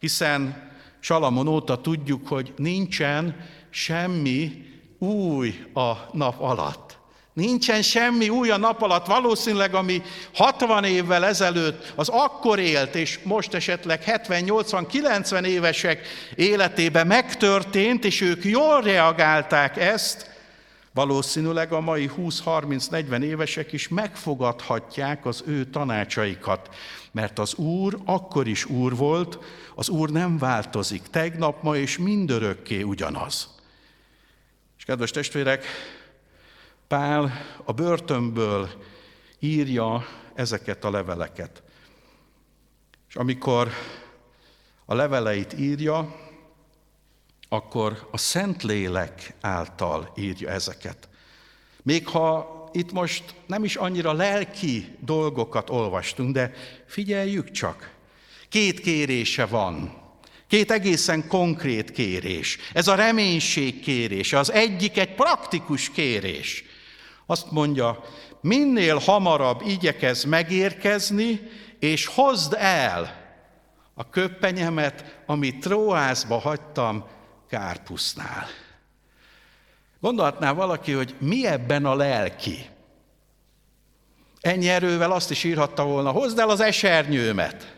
Hiszen 0.00 0.70
Salamon 1.00 1.48
óta 1.48 1.80
tudjuk, 1.80 2.28
hogy 2.28 2.52
nincsen 2.56 3.36
semmi 3.70 4.64
új 4.98 5.64
a 5.74 5.92
nap 6.12 6.40
alatt. 6.40 6.87
Nincsen 7.38 7.82
semmi 7.82 8.28
új 8.28 8.50
a 8.50 8.56
nap 8.56 8.82
alatt, 8.82 9.06
valószínűleg 9.06 9.74
ami 9.74 10.02
60 10.34 10.84
évvel 10.84 11.24
ezelőtt 11.24 11.92
az 11.94 12.08
akkor 12.08 12.58
élt, 12.58 12.94
és 12.94 13.18
most 13.22 13.54
esetleg 13.54 14.02
70-80-90 14.06 15.44
évesek 15.44 16.06
életében 16.34 17.06
megtörtént, 17.06 18.04
és 18.04 18.20
ők 18.20 18.44
jól 18.44 18.80
reagálták 18.80 19.76
ezt, 19.76 20.30
valószínűleg 20.94 21.72
a 21.72 21.80
mai 21.80 22.10
20-30-40 22.16 23.22
évesek 23.22 23.72
is 23.72 23.88
megfogadhatják 23.88 25.26
az 25.26 25.42
ő 25.46 25.64
tanácsaikat, 25.64 26.74
mert 27.12 27.38
az 27.38 27.54
Úr 27.54 27.98
akkor 28.04 28.48
is 28.48 28.64
Úr 28.64 28.96
volt, 28.96 29.38
az 29.74 29.88
Úr 29.88 30.10
nem 30.10 30.38
változik, 30.38 31.02
tegnap, 31.10 31.62
ma 31.62 31.76
és 31.76 31.98
mindörökké 31.98 32.82
ugyanaz. 32.82 33.48
És 34.78 34.84
kedves 34.84 35.10
testvérek, 35.10 35.64
Pál 36.88 37.32
a 37.64 37.72
börtönből 37.72 38.68
írja 39.38 40.06
ezeket 40.34 40.84
a 40.84 40.90
leveleket. 40.90 41.62
És 43.08 43.16
amikor 43.16 43.70
a 44.84 44.94
leveleit 44.94 45.52
írja, 45.58 46.16
akkor 47.48 48.08
a 48.10 48.16
Szentlélek 48.16 49.34
által 49.40 50.12
írja 50.16 50.50
ezeket. 50.50 51.08
Még 51.82 52.06
ha 52.08 52.58
itt 52.72 52.92
most 52.92 53.34
nem 53.46 53.64
is 53.64 53.76
annyira 53.76 54.12
lelki 54.12 54.96
dolgokat 55.00 55.70
olvastunk, 55.70 56.32
de 56.32 56.52
figyeljük 56.86 57.50
csak. 57.50 57.94
Két 58.48 58.80
kérése 58.80 59.46
van. 59.46 59.96
Két 60.46 60.70
egészen 60.70 61.26
konkrét 61.26 61.90
kérés. 61.90 62.58
Ez 62.72 62.88
a 62.88 62.94
reménység 62.94 63.80
kérése. 63.80 64.38
Az 64.38 64.52
egyik 64.52 64.98
egy 64.98 65.14
praktikus 65.14 65.90
kérés. 65.90 66.64
Azt 67.30 67.50
mondja, 67.50 68.04
minél 68.40 68.96
hamarabb 68.96 69.60
igyekez 69.66 70.24
megérkezni, 70.24 71.40
és 71.78 72.06
hozd 72.06 72.54
el 72.58 73.14
a 73.94 74.08
köppenyemet, 74.08 75.22
amit 75.26 75.60
Tróászba 75.60 76.38
hagytam 76.38 77.04
Kárpusznál. 77.48 78.46
Gondolhatná 80.00 80.52
valaki, 80.52 80.92
hogy 80.92 81.14
mi 81.18 81.46
ebben 81.46 81.84
a 81.84 81.94
lelki? 81.94 82.66
Ennyi 84.40 84.68
erővel 84.68 85.12
azt 85.12 85.30
is 85.30 85.44
írhatta 85.44 85.84
volna, 85.84 86.10
hozd 86.10 86.38
el 86.38 86.48
az 86.48 86.60
esernyőmet. 86.60 87.76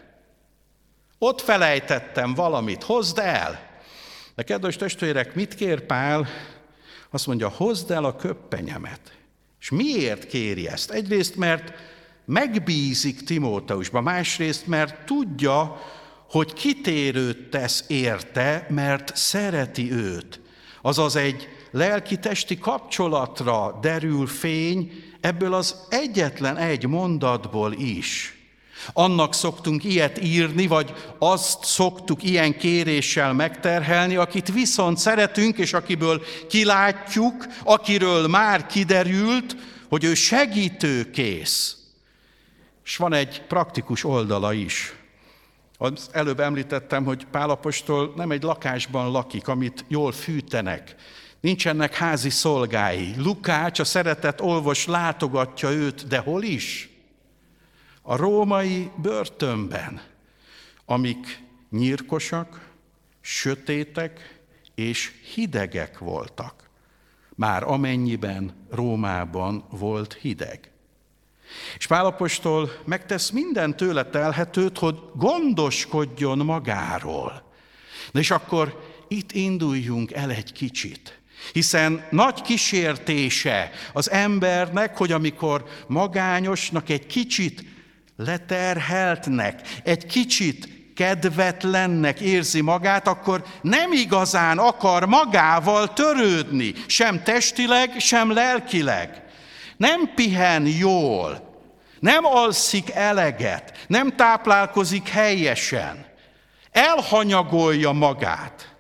Ott 1.19 1.41
felejtettem 1.41 2.35
valamit, 2.35 2.83
hozd 2.83 3.19
el. 3.19 3.69
De 4.35 4.43
kedves 4.43 4.77
testvérek, 4.77 5.35
mit 5.35 5.55
kér 5.55 5.81
Pál? 5.81 6.29
Azt 7.11 7.27
mondja, 7.27 7.49
hozd 7.49 7.91
el 7.91 8.05
a 8.05 8.17
köppenyemet. 8.17 9.19
És 9.61 9.71
miért 9.71 10.27
kéri 10.27 10.69
ezt? 10.69 10.91
Egyrészt, 10.91 11.37
mert 11.37 11.73
megbízik 12.25 13.25
Timóteusba, 13.25 14.01
másrészt, 14.01 14.67
mert 14.67 15.05
tudja, 15.05 15.81
hogy 16.29 16.53
kitérőt 16.53 17.51
tesz 17.51 17.85
érte, 17.89 18.67
mert 18.69 19.17
szereti 19.17 19.93
őt. 19.93 20.41
Azaz 20.83 21.17
egy 21.17 21.49
lelki-testi 21.71 22.59
kapcsolatra 22.59 23.79
derül 23.81 24.27
fény 24.27 25.03
ebből 25.21 25.55
az 25.55 25.77
egyetlen 25.89 26.57
egy 26.57 26.87
mondatból 26.87 27.73
is. 27.73 28.40
Annak 28.93 29.35
szoktunk 29.35 29.85
ilyet 29.85 30.23
írni, 30.23 30.67
vagy 30.67 30.93
azt 31.19 31.65
szoktuk 31.65 32.23
ilyen 32.23 32.59
kéréssel 32.59 33.33
megterhelni, 33.33 34.17
akit 34.17 34.53
viszont 34.53 34.99
szeretünk, 34.99 35.59
és 35.59 35.73
akiből 35.73 36.23
kilátjuk, 36.49 37.47
akiről 37.65 38.29
már 38.29 38.67
kiderült, 38.67 39.57
hogy 39.89 40.05
ő 40.05 40.15
segítőkész. 40.15 41.77
És 42.85 42.97
van 42.97 43.13
egy 43.13 43.43
praktikus 43.43 44.05
oldala 44.05 44.53
is. 44.53 44.95
Az 45.79 46.09
előbb 46.13 46.41
említettem, 46.41 47.05
hogy 47.05 47.27
Pálapostól 47.31 48.13
nem 48.17 48.31
egy 48.31 48.43
lakásban 48.43 49.11
lakik, 49.11 49.49
amit 49.49 49.85
jól 49.89 50.13
fűtenek, 50.13 50.95
Nincsenek 51.41 51.95
házi 51.95 52.31
szolgái. 52.31 53.15
Lukács, 53.17 53.79
a 53.79 53.85
szeretett 53.85 54.43
olvos 54.43 54.87
látogatja 54.87 55.71
őt, 55.71 56.07
de 56.07 56.19
hol 56.19 56.43
is? 56.43 56.90
A 58.03 58.17
római 58.17 58.91
börtönben, 58.97 60.01
amik 60.85 61.43
nyírkosak, 61.71 62.69
sötétek 63.21 64.41
és 64.75 65.13
hidegek 65.35 65.99
voltak. 65.99 66.71
Már 67.35 67.63
amennyiben 67.63 68.67
Rómában 68.71 69.65
volt 69.71 70.15
hideg. 70.15 70.71
És 71.77 71.87
Pálapostól 71.87 72.71
megtesz 72.85 73.31
minden 73.31 73.77
tőle 73.77 74.05
telhetőt, 74.05 74.79
hogy 74.79 74.99
gondoskodjon 75.15 76.39
magáról. 76.39 77.43
Na 78.11 78.21
és 78.21 78.31
akkor 78.31 78.89
itt 79.09 79.33
induljunk 79.33 80.13
el 80.13 80.31
egy 80.31 80.53
kicsit. 80.53 81.21
Hiszen 81.53 82.07
nagy 82.11 82.43
kísértése 82.43 83.71
az 83.93 84.11
embernek, 84.11 84.97
hogy 84.97 85.13
amikor 85.13 85.65
magányosnak 85.87 86.89
egy 86.89 87.07
kicsit 87.07 87.65
leterheltnek, 88.25 89.61
egy 89.85 90.07
kicsit 90.07 90.69
kedvetlennek 90.95 92.21
érzi 92.21 92.61
magát, 92.61 93.09
akkor 93.09 93.45
nem 93.63 93.93
igazán 93.93 94.59
akar 94.59 95.05
magával 95.05 95.93
törődni, 95.93 96.75
sem 96.87 97.23
testileg, 97.23 97.99
sem 97.99 98.33
lelkileg. 98.33 99.23
Nem 99.77 100.15
pihen 100.15 100.67
jól, 100.67 101.59
nem 102.01 102.25
alszik 102.25 102.91
eleget, 102.91 103.85
nem 103.87 104.17
táplálkozik 104.17 105.09
helyesen, 105.09 106.07
elhanyagolja 106.71 107.93
magát. 107.93 108.75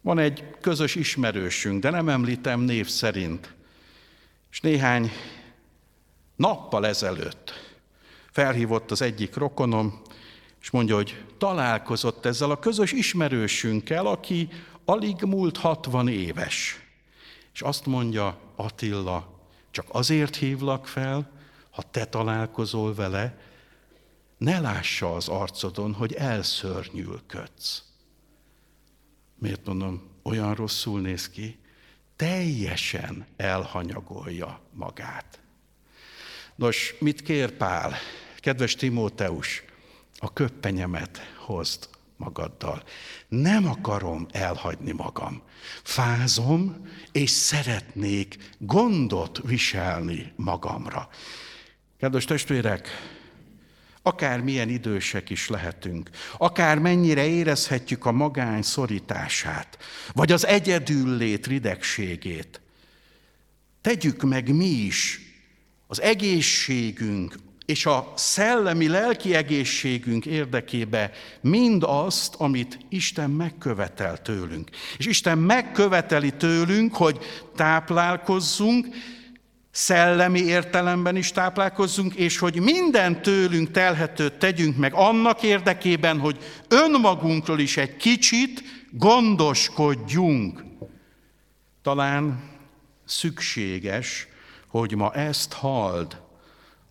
Van 0.00 0.18
egy 0.18 0.44
közös 0.60 0.94
ismerősünk, 0.94 1.82
de 1.82 1.90
nem 1.90 2.08
említem 2.08 2.60
név 2.60 2.88
szerint. 2.88 3.54
És 4.50 4.60
néhány 4.60 5.12
nappal 6.36 6.86
ezelőtt 6.86 7.61
felhívott 8.32 8.90
az 8.90 9.02
egyik 9.02 9.36
rokonom, 9.36 10.02
és 10.60 10.70
mondja, 10.70 10.94
hogy 10.94 11.24
találkozott 11.38 12.26
ezzel 12.26 12.50
a 12.50 12.58
közös 12.58 12.92
ismerősünkkel, 12.92 14.06
aki 14.06 14.48
alig 14.84 15.22
múlt 15.22 15.56
60 15.56 16.08
éves. 16.08 16.80
És 17.52 17.62
azt 17.62 17.86
mondja, 17.86 18.38
Attila, 18.56 19.40
csak 19.70 19.86
azért 19.88 20.36
hívlak 20.36 20.86
fel, 20.86 21.30
ha 21.70 21.82
te 21.82 22.04
találkozol 22.04 22.94
vele, 22.94 23.38
ne 24.38 24.60
lássa 24.60 25.14
az 25.14 25.28
arcodon, 25.28 25.94
hogy 25.94 26.12
elszörnyülködsz. 26.12 27.82
Miért 29.34 29.66
mondom, 29.66 30.02
olyan 30.22 30.54
rosszul 30.54 31.00
néz 31.00 31.28
ki, 31.28 31.58
teljesen 32.16 33.26
elhanyagolja 33.36 34.60
magát. 34.72 35.42
Nos, 36.56 36.94
mit 36.98 37.22
kér 37.22 37.50
Pál? 37.50 37.94
Kedves 38.36 38.74
Timóteus, 38.74 39.62
a 40.18 40.32
köppenyemet 40.32 41.34
hozd 41.36 41.88
magaddal. 42.16 42.82
Nem 43.28 43.66
akarom 43.66 44.26
elhagyni 44.30 44.92
magam. 44.92 45.42
Fázom, 45.82 46.86
és 47.12 47.30
szeretnék 47.30 48.36
gondot 48.58 49.40
viselni 49.44 50.32
magamra. 50.36 51.08
Kedves 51.98 52.24
testvérek, 52.24 52.88
Akár 54.04 54.40
milyen 54.40 54.68
idősek 54.68 55.30
is 55.30 55.48
lehetünk, 55.48 56.10
akár 56.38 56.78
mennyire 56.78 57.26
érezhetjük 57.26 58.06
a 58.06 58.12
magány 58.12 58.62
szorítását, 58.62 59.78
vagy 60.12 60.32
az 60.32 60.46
egyedüllét 60.46 61.46
ridegségét. 61.46 62.60
Tegyük 63.80 64.22
meg 64.22 64.54
mi 64.54 64.64
is 64.64 65.31
az 65.92 66.00
egészségünk 66.00 67.34
és 67.66 67.86
a 67.86 68.12
szellemi, 68.16 68.88
lelki 68.88 69.34
egészségünk 69.34 70.26
érdekébe 70.26 71.10
mind 71.40 71.82
azt, 71.86 72.34
amit 72.34 72.78
Isten 72.88 73.30
megkövetel 73.30 74.22
tőlünk. 74.22 74.70
És 74.96 75.06
Isten 75.06 75.38
megköveteli 75.38 76.30
tőlünk, 76.30 76.94
hogy 76.94 77.18
táplálkozzunk, 77.56 78.86
szellemi 79.70 80.40
értelemben 80.40 81.16
is 81.16 81.32
táplálkozzunk, 81.32 82.14
és 82.14 82.38
hogy 82.38 82.60
minden 82.60 83.22
tőlünk 83.22 83.70
telhetőt 83.70 84.38
tegyünk 84.38 84.76
meg 84.76 84.92
annak 84.94 85.42
érdekében, 85.42 86.18
hogy 86.18 86.38
önmagunkról 86.68 87.60
is 87.60 87.76
egy 87.76 87.96
kicsit 87.96 88.62
gondoskodjunk. 88.90 90.64
Talán 91.82 92.42
szükséges, 93.04 94.30
hogy 94.72 94.94
ma 94.94 95.12
ezt 95.12 95.52
halld, 95.52 96.20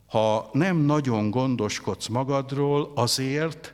ha 0.08 0.50
nem 0.54 0.78
nagyon 0.78 1.30
gondoskodsz 1.30 2.08
magadról 2.08 2.92
azért, 2.96 3.74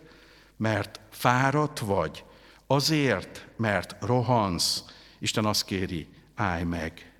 mert 0.58 1.00
fáradt 1.10 1.80
vagy, 1.80 2.24
azért, 2.68 3.48
mert 3.58 3.96
rohansz, 4.00 4.84
Isten 5.20 5.46
azt 5.46 5.66
kéri, 5.66 6.08
állj 6.36 6.64
meg, 6.64 7.12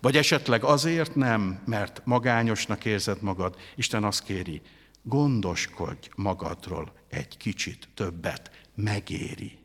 vagy 0.00 0.16
esetleg 0.16 0.64
azért 0.64 1.14
nem, 1.14 1.62
mert 1.66 2.00
magányosnak 2.04 2.84
érzed 2.84 3.22
magad. 3.22 3.56
Isten 3.74 4.04
azt 4.04 4.24
kéri, 4.24 4.60
gondoskodj 5.02 6.08
magadról 6.16 6.92
egy 7.10 7.36
kicsit 7.36 7.88
többet, 7.94 8.50
megéri. 8.74 9.58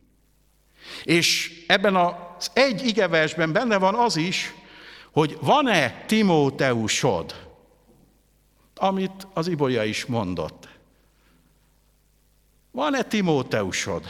És 1.04 1.52
ebben 1.68 1.96
az 1.96 2.52
egy 2.54 2.86
igeversben 2.86 3.52
benne 3.52 3.78
van 3.78 3.96
az 3.96 4.16
is, 4.16 4.54
hogy 5.12 5.38
van-e 5.42 6.04
Timóteusod, 6.06 7.48
amit 8.76 9.28
az 9.34 9.48
Ibolya 9.48 9.84
is 9.84 10.06
mondott. 10.06 10.68
Van-e 12.72 13.04
Timóteusod, 13.04 14.06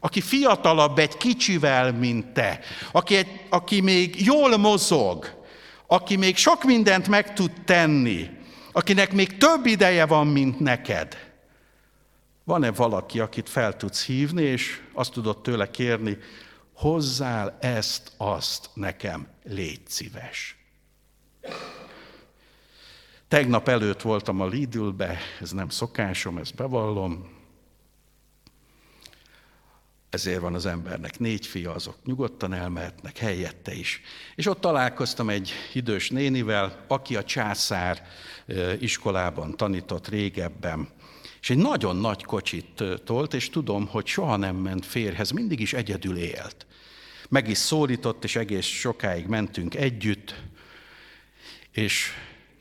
aki 0.00 0.20
fiatalabb 0.20 0.98
egy 0.98 1.16
kicsivel, 1.16 1.92
mint 1.92 2.26
te, 2.26 2.60
aki, 2.92 3.14
aki 3.48 3.80
még 3.80 4.24
jól 4.24 4.56
mozog, 4.56 5.42
aki 5.86 6.16
még 6.16 6.36
sok 6.36 6.64
mindent 6.64 7.08
meg 7.08 7.32
tud 7.32 7.50
tenni, 7.64 8.30
akinek 8.72 9.12
még 9.12 9.36
több 9.36 9.66
ideje 9.66 10.06
van, 10.06 10.26
mint 10.26 10.60
neked. 10.60 11.32
Van-e 12.44 12.72
valaki, 12.72 13.20
akit 13.20 13.48
fel 13.48 13.76
tudsz 13.76 14.04
hívni, 14.04 14.42
és 14.42 14.80
azt 14.92 15.12
tudod 15.12 15.42
tőle 15.42 15.70
kérni, 15.70 16.18
hozzál 16.74 17.58
ezt, 17.60 18.12
azt 18.16 18.70
nekem, 18.74 19.28
légy 19.42 19.80
szíves. 19.86 20.56
Tegnap 23.28 23.68
előtt 23.68 24.02
voltam 24.02 24.40
a 24.40 24.46
Lidlbe, 24.46 25.18
ez 25.40 25.50
nem 25.50 25.68
szokásom, 25.68 26.38
ezt 26.38 26.54
bevallom. 26.54 27.33
Ezért 30.14 30.40
van 30.40 30.54
az 30.54 30.66
embernek 30.66 31.18
négy 31.18 31.46
fia, 31.46 31.74
azok 31.74 31.96
nyugodtan 32.04 32.52
elmehetnek 32.52 33.18
helyette 33.18 33.74
is. 33.74 34.00
És 34.34 34.46
ott 34.46 34.60
találkoztam 34.60 35.28
egy 35.28 35.52
idős 35.72 36.10
nénivel, 36.10 36.84
aki 36.88 37.16
a 37.16 37.24
császár 37.24 38.06
iskolában 38.80 39.56
tanított 39.56 40.08
régebben. 40.08 40.88
És 41.40 41.50
egy 41.50 41.56
nagyon 41.56 41.96
nagy 41.96 42.24
kocsit 42.24 42.84
tolt, 43.04 43.34
és 43.34 43.50
tudom, 43.50 43.86
hogy 43.86 44.06
soha 44.06 44.36
nem 44.36 44.56
ment 44.56 44.86
férhez, 44.86 45.30
mindig 45.30 45.60
is 45.60 45.72
egyedül 45.72 46.16
élt. 46.16 46.66
Meg 47.28 47.48
is 47.48 47.58
szólított, 47.58 48.24
és 48.24 48.36
egész 48.36 48.66
sokáig 48.66 49.26
mentünk 49.26 49.74
együtt, 49.74 50.34
és 51.72 52.12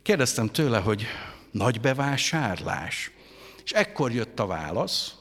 Kérdeztem 0.04 0.48
tőle, 0.48 0.80
hogy 0.80 1.06
nagy 1.52 1.82
bevásárlás. 1.82 3.12
És 3.64 3.72
ekkor 3.72 4.12
jött 4.12 4.40
a 4.40 4.46
válasz, 4.46 5.16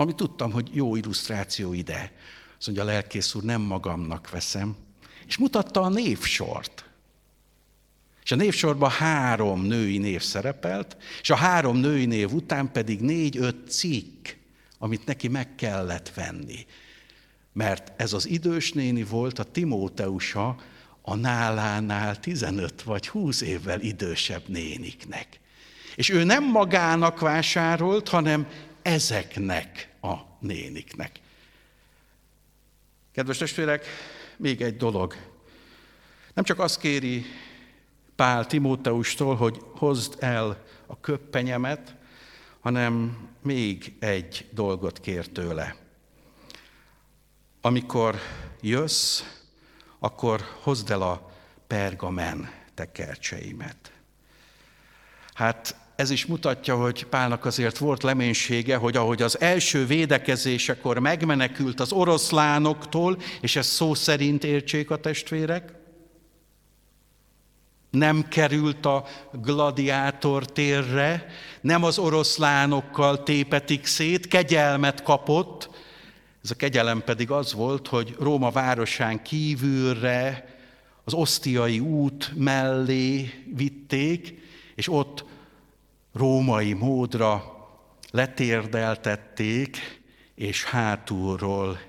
ami 0.00 0.14
tudtam, 0.14 0.50
hogy 0.50 0.68
jó 0.72 0.96
illusztráció 0.96 1.72
ide. 1.72 2.12
Azt 2.58 2.66
mondja, 2.66 2.84
a 2.84 2.86
lelkész 2.86 3.34
úr, 3.34 3.42
nem 3.42 3.60
magamnak 3.60 4.30
veszem. 4.30 4.76
És 5.26 5.36
mutatta 5.36 5.80
a 5.80 5.88
névsort. 5.88 6.84
És 8.22 8.32
a 8.32 8.36
névsorban 8.36 8.90
három 8.90 9.62
női 9.62 9.98
név 9.98 10.22
szerepelt, 10.22 10.96
és 11.20 11.30
a 11.30 11.36
három 11.36 11.76
női 11.76 12.04
név 12.04 12.32
után 12.32 12.72
pedig 12.72 13.00
négy-öt 13.00 13.70
cikk, 13.70 14.28
amit 14.78 15.06
neki 15.06 15.28
meg 15.28 15.54
kellett 15.54 16.14
venni. 16.14 16.66
Mert 17.52 18.00
ez 18.00 18.12
az 18.12 18.28
idős 18.28 18.72
néni 18.72 19.02
volt 19.02 19.38
a 19.38 19.44
Timóteusa, 19.44 20.56
a 21.02 21.14
nálánál 21.14 22.20
15 22.20 22.82
vagy 22.82 23.08
20 23.08 23.40
évvel 23.40 23.80
idősebb 23.80 24.42
néniknek. 24.46 25.40
És 25.94 26.08
ő 26.08 26.24
nem 26.24 26.44
magának 26.44 27.20
vásárolt, 27.20 28.08
hanem 28.08 28.46
ezeknek 28.88 29.88
a 30.00 30.14
néniknek. 30.40 31.20
Kedves 33.12 33.36
testvérek, 33.36 33.86
még 34.36 34.62
egy 34.62 34.76
dolog. 34.76 35.14
Nem 36.34 36.44
csak 36.44 36.58
azt 36.58 36.80
kéri 36.80 37.24
Pál 38.16 38.46
Timóteustól, 38.46 39.36
hogy 39.36 39.60
hozd 39.76 40.16
el 40.18 40.64
a 40.86 41.00
köppenyemet, 41.00 41.94
hanem 42.60 43.18
még 43.42 43.96
egy 43.98 44.48
dolgot 44.50 45.00
kér 45.00 45.28
tőle. 45.28 45.76
Amikor 47.60 48.18
jössz, 48.60 49.22
akkor 49.98 50.40
hozd 50.62 50.90
el 50.90 51.02
a 51.02 51.32
pergamen 51.66 52.50
tekercseimet. 52.74 53.92
Hát 55.32 55.76
ez 55.98 56.10
is 56.10 56.26
mutatja, 56.26 56.76
hogy 56.76 57.04
Pálnak 57.04 57.44
azért 57.44 57.78
volt 57.78 58.02
leménysége, 58.02 58.76
hogy 58.76 58.96
ahogy 58.96 59.22
az 59.22 59.40
első 59.40 59.86
védekezésekor 59.86 60.98
megmenekült 60.98 61.80
az 61.80 61.92
oroszlánoktól, 61.92 63.18
és 63.40 63.56
ezt 63.56 63.70
szó 63.70 63.94
szerint 63.94 64.44
értsék 64.44 64.90
a 64.90 64.96
testvérek, 64.96 65.72
nem 67.90 68.28
került 68.28 68.86
a 68.86 69.04
gladiátor 69.32 70.46
térre, 70.46 71.26
nem 71.60 71.84
az 71.84 71.98
oroszlánokkal 71.98 73.22
tépetik 73.22 73.86
szét, 73.86 74.28
kegyelmet 74.28 75.02
kapott, 75.02 75.70
ez 76.42 76.50
a 76.50 76.54
kegyelem 76.54 77.02
pedig 77.04 77.30
az 77.30 77.52
volt, 77.52 77.88
hogy 77.88 78.16
Róma 78.18 78.50
városán 78.50 79.22
kívülre 79.22 80.48
az 81.04 81.14
osztiai 81.14 81.80
út 81.80 82.32
mellé 82.36 83.30
vitték, 83.54 84.34
és 84.74 84.88
ott 84.88 85.27
római 86.12 86.72
módra 86.72 87.56
letérdeltették, 88.10 90.00
és 90.34 90.64
hátulról 90.64 91.80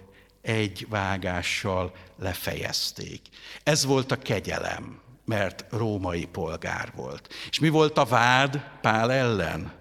egy 0.42 0.86
vágással 0.90 1.96
lefejezték. 2.16 3.22
Ez 3.64 3.86
volt 3.86 4.12
a 4.12 4.18
kegyelem, 4.18 5.02
mert 5.26 5.66
római 5.70 6.26
polgár 6.26 6.92
volt. 6.96 7.34
És 7.50 7.60
mi 7.60 7.70
volt 7.70 7.98
a 7.98 8.06
vád 8.06 8.64
Pál 8.82 9.12
ellen? 9.12 9.74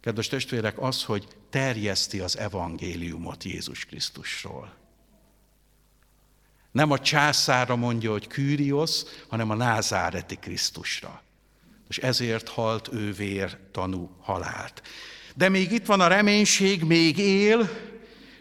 Kedves 0.00 0.28
testvérek, 0.28 0.78
az, 0.78 1.04
hogy 1.04 1.26
terjeszti 1.50 2.20
az 2.20 2.38
evangéliumot 2.38 3.44
Jézus 3.44 3.84
Krisztusról. 3.84 4.78
Nem 6.70 6.90
a 6.90 6.98
császára 6.98 7.76
mondja, 7.76 8.10
hogy 8.10 8.26
Kűriosz, 8.26 9.24
hanem 9.28 9.50
a 9.50 9.54
názáreti 9.54 10.36
Krisztusra. 10.36 11.22
És 11.90 11.98
ezért 11.98 12.48
halt 12.48 12.88
ő 12.92 13.12
vér 13.12 13.58
tanú 13.72 14.10
halált. 14.22 14.82
De 15.34 15.48
még 15.48 15.72
itt 15.72 15.86
van 15.86 16.00
a 16.00 16.06
reménység, 16.06 16.82
még 16.82 17.18
él, 17.18 17.70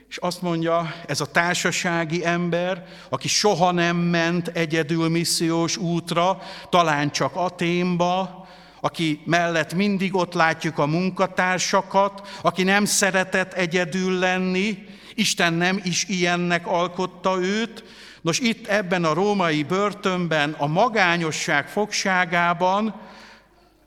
és 0.09 0.17
azt 0.17 0.41
mondja, 0.41 0.93
ez 1.07 1.21
a 1.21 1.31
társasági 1.31 2.25
ember, 2.25 2.85
aki 3.09 3.27
soha 3.27 3.71
nem 3.71 3.95
ment 3.95 4.47
egyedül 4.47 5.09
missziós 5.09 5.77
útra, 5.77 6.41
talán 6.69 7.11
csak 7.11 7.35
Aténba, 7.35 8.47
aki 8.81 9.21
mellett 9.25 9.73
mindig 9.73 10.15
ott 10.15 10.33
látjuk 10.33 10.77
a 10.77 10.85
munkatársakat, 10.85 12.27
aki 12.41 12.63
nem 12.63 12.85
szeretett 12.85 13.53
egyedül 13.53 14.19
lenni, 14.19 14.85
Isten 15.13 15.53
nem 15.53 15.81
is 15.83 16.03
ilyennek 16.07 16.67
alkotta 16.67 17.37
őt. 17.41 17.83
Nos, 18.21 18.39
itt 18.39 18.67
ebben 18.67 19.03
a 19.03 19.13
római 19.13 19.63
börtönben, 19.63 20.55
a 20.57 20.67
magányosság 20.67 21.67
fogságában 21.67 23.07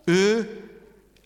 ő 0.05 0.61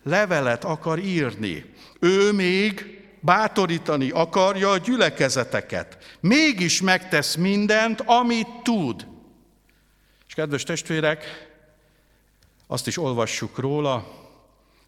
levelet 0.03 0.65
akar 0.65 0.99
írni. 0.99 1.65
Ő 2.01 2.33
még 2.33 3.01
bátorítani 3.21 4.11
akarja 4.11 4.71
a 4.71 4.79
gyülekezeteket. 4.79 5.99
Mégis 6.21 6.81
megtesz 6.81 7.35
mindent, 7.35 8.01
amit 8.01 8.63
tud. 8.63 9.07
És 10.29 10.35
kedves 10.35 10.63
testvérek, 10.63 11.49
azt 12.67 12.87
is 12.87 12.99
olvassuk 12.99 13.59
róla, 13.59 14.25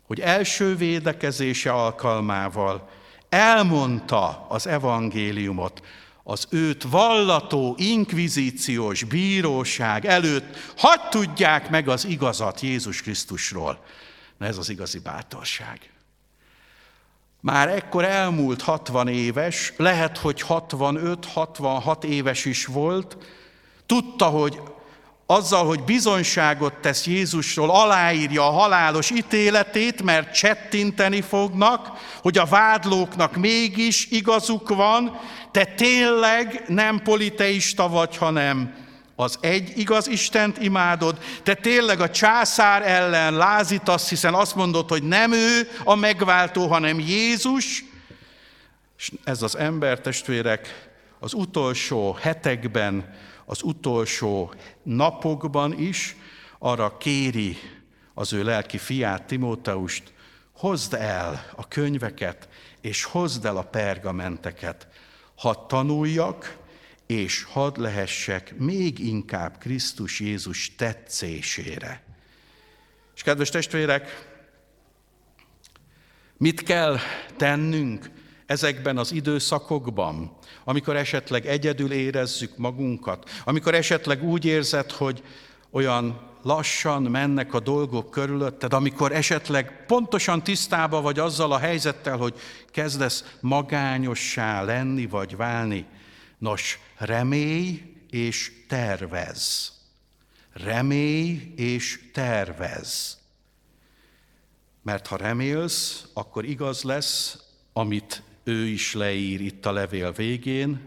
hogy 0.07 0.20
első 0.20 0.77
védekezése 0.77 1.72
alkalmával 1.72 2.88
elmondta 3.29 4.46
az 4.48 4.66
evangéliumot 4.66 5.83
az 6.31 6.47
őt 6.51 6.83
vallató 6.83 7.75
inkvizíciós 7.79 9.05
bíróság 9.05 10.07
előtt, 10.07 10.57
hadd 10.77 11.11
tudják 11.11 11.71
meg 11.71 11.88
az 11.88 12.05
igazat 12.05 12.61
Jézus 12.61 13.03
Krisztusról. 13.03 13.85
Na 14.38 14.47
ez 14.47 14.59
az 14.59 14.69
igazi 14.69 14.99
bátorság. 14.99 15.93
Már 17.41 17.69
ekkor 17.69 18.05
elmúlt 18.05 18.62
60 18.62 19.09
éves, 19.09 19.73
lehet, 19.77 20.19
hogy 20.19 20.45
65-66 20.49 22.05
éves 22.05 22.45
is 22.45 22.67
volt, 22.67 23.17
tudta, 23.87 24.27
hogy 24.27 24.61
azzal, 25.31 25.67
hogy 25.67 25.83
bizonyságot 25.83 26.75
tesz 26.75 27.07
Jézusról, 27.07 27.71
aláírja 27.71 28.47
a 28.47 28.51
halálos 28.51 29.11
ítéletét, 29.11 30.03
mert 30.03 30.35
csettinteni 30.35 31.21
fognak, 31.21 31.91
hogy 32.23 32.38
a 32.38 32.45
vádlóknak 32.45 33.37
mégis 33.37 34.07
igazuk 34.11 34.69
van, 34.69 35.21
te 35.51 35.64
tényleg 35.64 36.64
nem 36.69 37.03
politeista 37.03 37.88
vagy, 37.88 38.17
hanem 38.17 38.75
az 39.17 39.38
egy 39.41 39.73
igaz 39.77 40.07
Istent 40.07 40.62
imádod, 40.62 41.19
te 41.43 41.55
tényleg 41.55 42.01
a 42.01 42.11
császár 42.11 42.83
ellen 42.83 43.35
lázítasz, 43.35 44.09
hiszen 44.09 44.35
azt 44.35 44.55
mondod, 44.55 44.88
hogy 44.88 45.03
nem 45.03 45.33
ő 45.33 45.69
a 45.85 45.95
megváltó, 45.95 46.67
hanem 46.67 46.99
Jézus, 46.99 47.85
és 48.99 49.12
ez 49.25 49.43
az 49.43 49.57
ember, 49.57 50.01
testvérek, 50.01 50.88
az 51.19 51.33
utolsó 51.35 52.19
hetekben 52.21 53.14
az 53.49 53.63
utolsó 53.63 54.55
napokban 54.83 55.79
is 55.79 56.17
arra 56.59 56.97
kéri 56.97 57.57
az 58.15 58.33
ő 58.33 58.43
lelki 58.43 58.79
fiát, 58.79 59.27
Timóteust, 59.27 60.13
hozd 60.53 60.95
el 60.95 61.53
a 61.57 61.69
könyveket, 61.69 62.49
és 62.81 63.05
hozd 63.05 63.45
el 63.45 63.57
a 63.57 63.63
pergamenteket, 63.63 64.89
ha 65.37 65.67
tanuljak, 65.67 66.57
és 67.07 67.43
hadd 67.43 67.81
lehessek 67.81 68.55
még 68.57 68.99
inkább 68.99 69.59
Krisztus 69.59 70.21
Jézus 70.21 70.75
tetszésére. 70.75 72.03
És 73.15 73.23
kedves 73.23 73.49
testvérek, 73.49 74.29
mit 76.37 76.63
kell 76.63 76.99
tennünk 77.37 78.11
ezekben 78.49 78.99
az 78.99 79.13
időszakokban, 79.13 80.37
amikor 80.65 80.97
esetleg 80.97 81.47
egyedül 81.47 81.93
érezzük 81.93 82.57
magunkat, 82.57 83.31
amikor 83.45 83.75
esetleg 83.75 84.23
úgy 84.23 84.45
érzed, 84.45 84.91
hogy 84.91 85.23
olyan 85.71 86.21
lassan 86.43 87.03
mennek 87.03 87.55
a 87.55 87.61
dolgok 87.61 88.11
körülötted, 88.11 88.73
amikor 88.73 89.13
esetleg 89.13 89.85
pontosan 89.87 90.43
tisztába 90.43 91.01
vagy 91.01 91.19
azzal 91.19 91.53
a 91.53 91.59
helyzettel, 91.59 92.17
hogy 92.17 92.35
kezdesz 92.71 93.37
magányossá 93.41 94.63
lenni 94.63 95.07
vagy 95.07 95.37
válni. 95.37 95.87
Nos, 96.39 96.79
remélj 96.97 97.83
és 98.11 98.53
tervez. 98.69 99.73
Remélj 100.53 101.53
és 101.57 102.01
tervez. 102.13 103.19
Mert 104.83 105.07
ha 105.07 105.17
remélsz, 105.17 106.05
akkor 106.13 106.45
igaz 106.45 106.83
lesz, 106.83 107.39
amit 107.73 108.23
ő 108.49 108.67
is 108.67 108.95
leír 108.95 109.41
itt 109.41 109.67
a 109.67 109.73
levél 109.73 110.13
végén, 110.13 110.81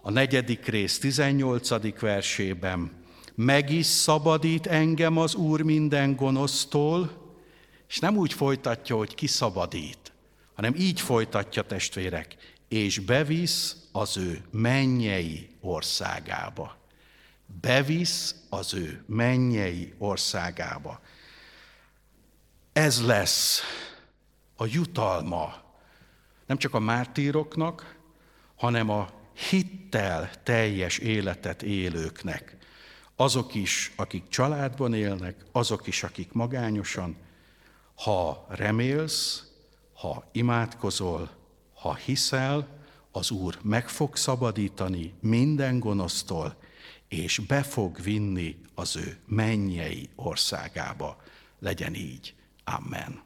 a 0.00 0.10
negyedik 0.10 0.66
rész 0.66 0.98
18. 0.98 2.00
versében, 2.00 2.92
meg 3.34 3.70
is 3.70 3.86
szabadít 3.86 4.66
engem 4.66 5.18
az 5.18 5.34
Úr 5.34 5.60
minden 5.60 6.16
gonosztól, 6.16 7.24
és 7.88 7.98
nem 7.98 8.16
úgy 8.16 8.32
folytatja, 8.32 8.96
hogy 8.96 9.14
kiszabadít, 9.14 10.12
hanem 10.54 10.74
így 10.74 11.00
folytatja 11.00 11.62
testvérek, 11.62 12.36
és 12.68 12.98
bevisz 12.98 13.76
az 13.92 14.16
ő 14.16 14.44
mennyei 14.50 15.48
országába. 15.60 16.76
Bevisz 17.60 18.34
az 18.48 18.74
ő 18.74 19.04
mennyei 19.06 19.94
országába. 19.98 21.00
Ez 22.72 23.06
lesz 23.06 23.60
a 24.56 24.66
jutalma 24.66 25.65
nem 26.46 26.56
csak 26.56 26.74
a 26.74 26.78
mártíroknak, 26.78 27.96
hanem 28.54 28.90
a 28.90 29.10
hittel 29.50 30.30
teljes 30.42 30.98
életet 30.98 31.62
élőknek. 31.62 32.56
Azok 33.16 33.54
is, 33.54 33.92
akik 33.96 34.28
családban 34.28 34.94
élnek, 34.94 35.44
azok 35.52 35.86
is, 35.86 36.02
akik 36.02 36.32
magányosan, 36.32 37.16
ha 37.94 38.46
remélsz, 38.48 39.44
ha 39.92 40.28
imádkozol, 40.32 41.30
ha 41.74 41.94
hiszel, 41.94 42.68
az 43.12 43.30
Úr 43.30 43.58
meg 43.62 43.88
fog 43.88 44.16
szabadítani 44.16 45.14
minden 45.20 45.78
gonosztól, 45.78 46.56
és 47.08 47.38
be 47.38 47.62
fog 47.62 48.02
vinni 48.02 48.56
az 48.74 48.96
ő 48.96 49.18
mennyei 49.26 50.08
országába. 50.14 51.22
Legyen 51.58 51.94
így. 51.94 52.34
Amen. 52.64 53.25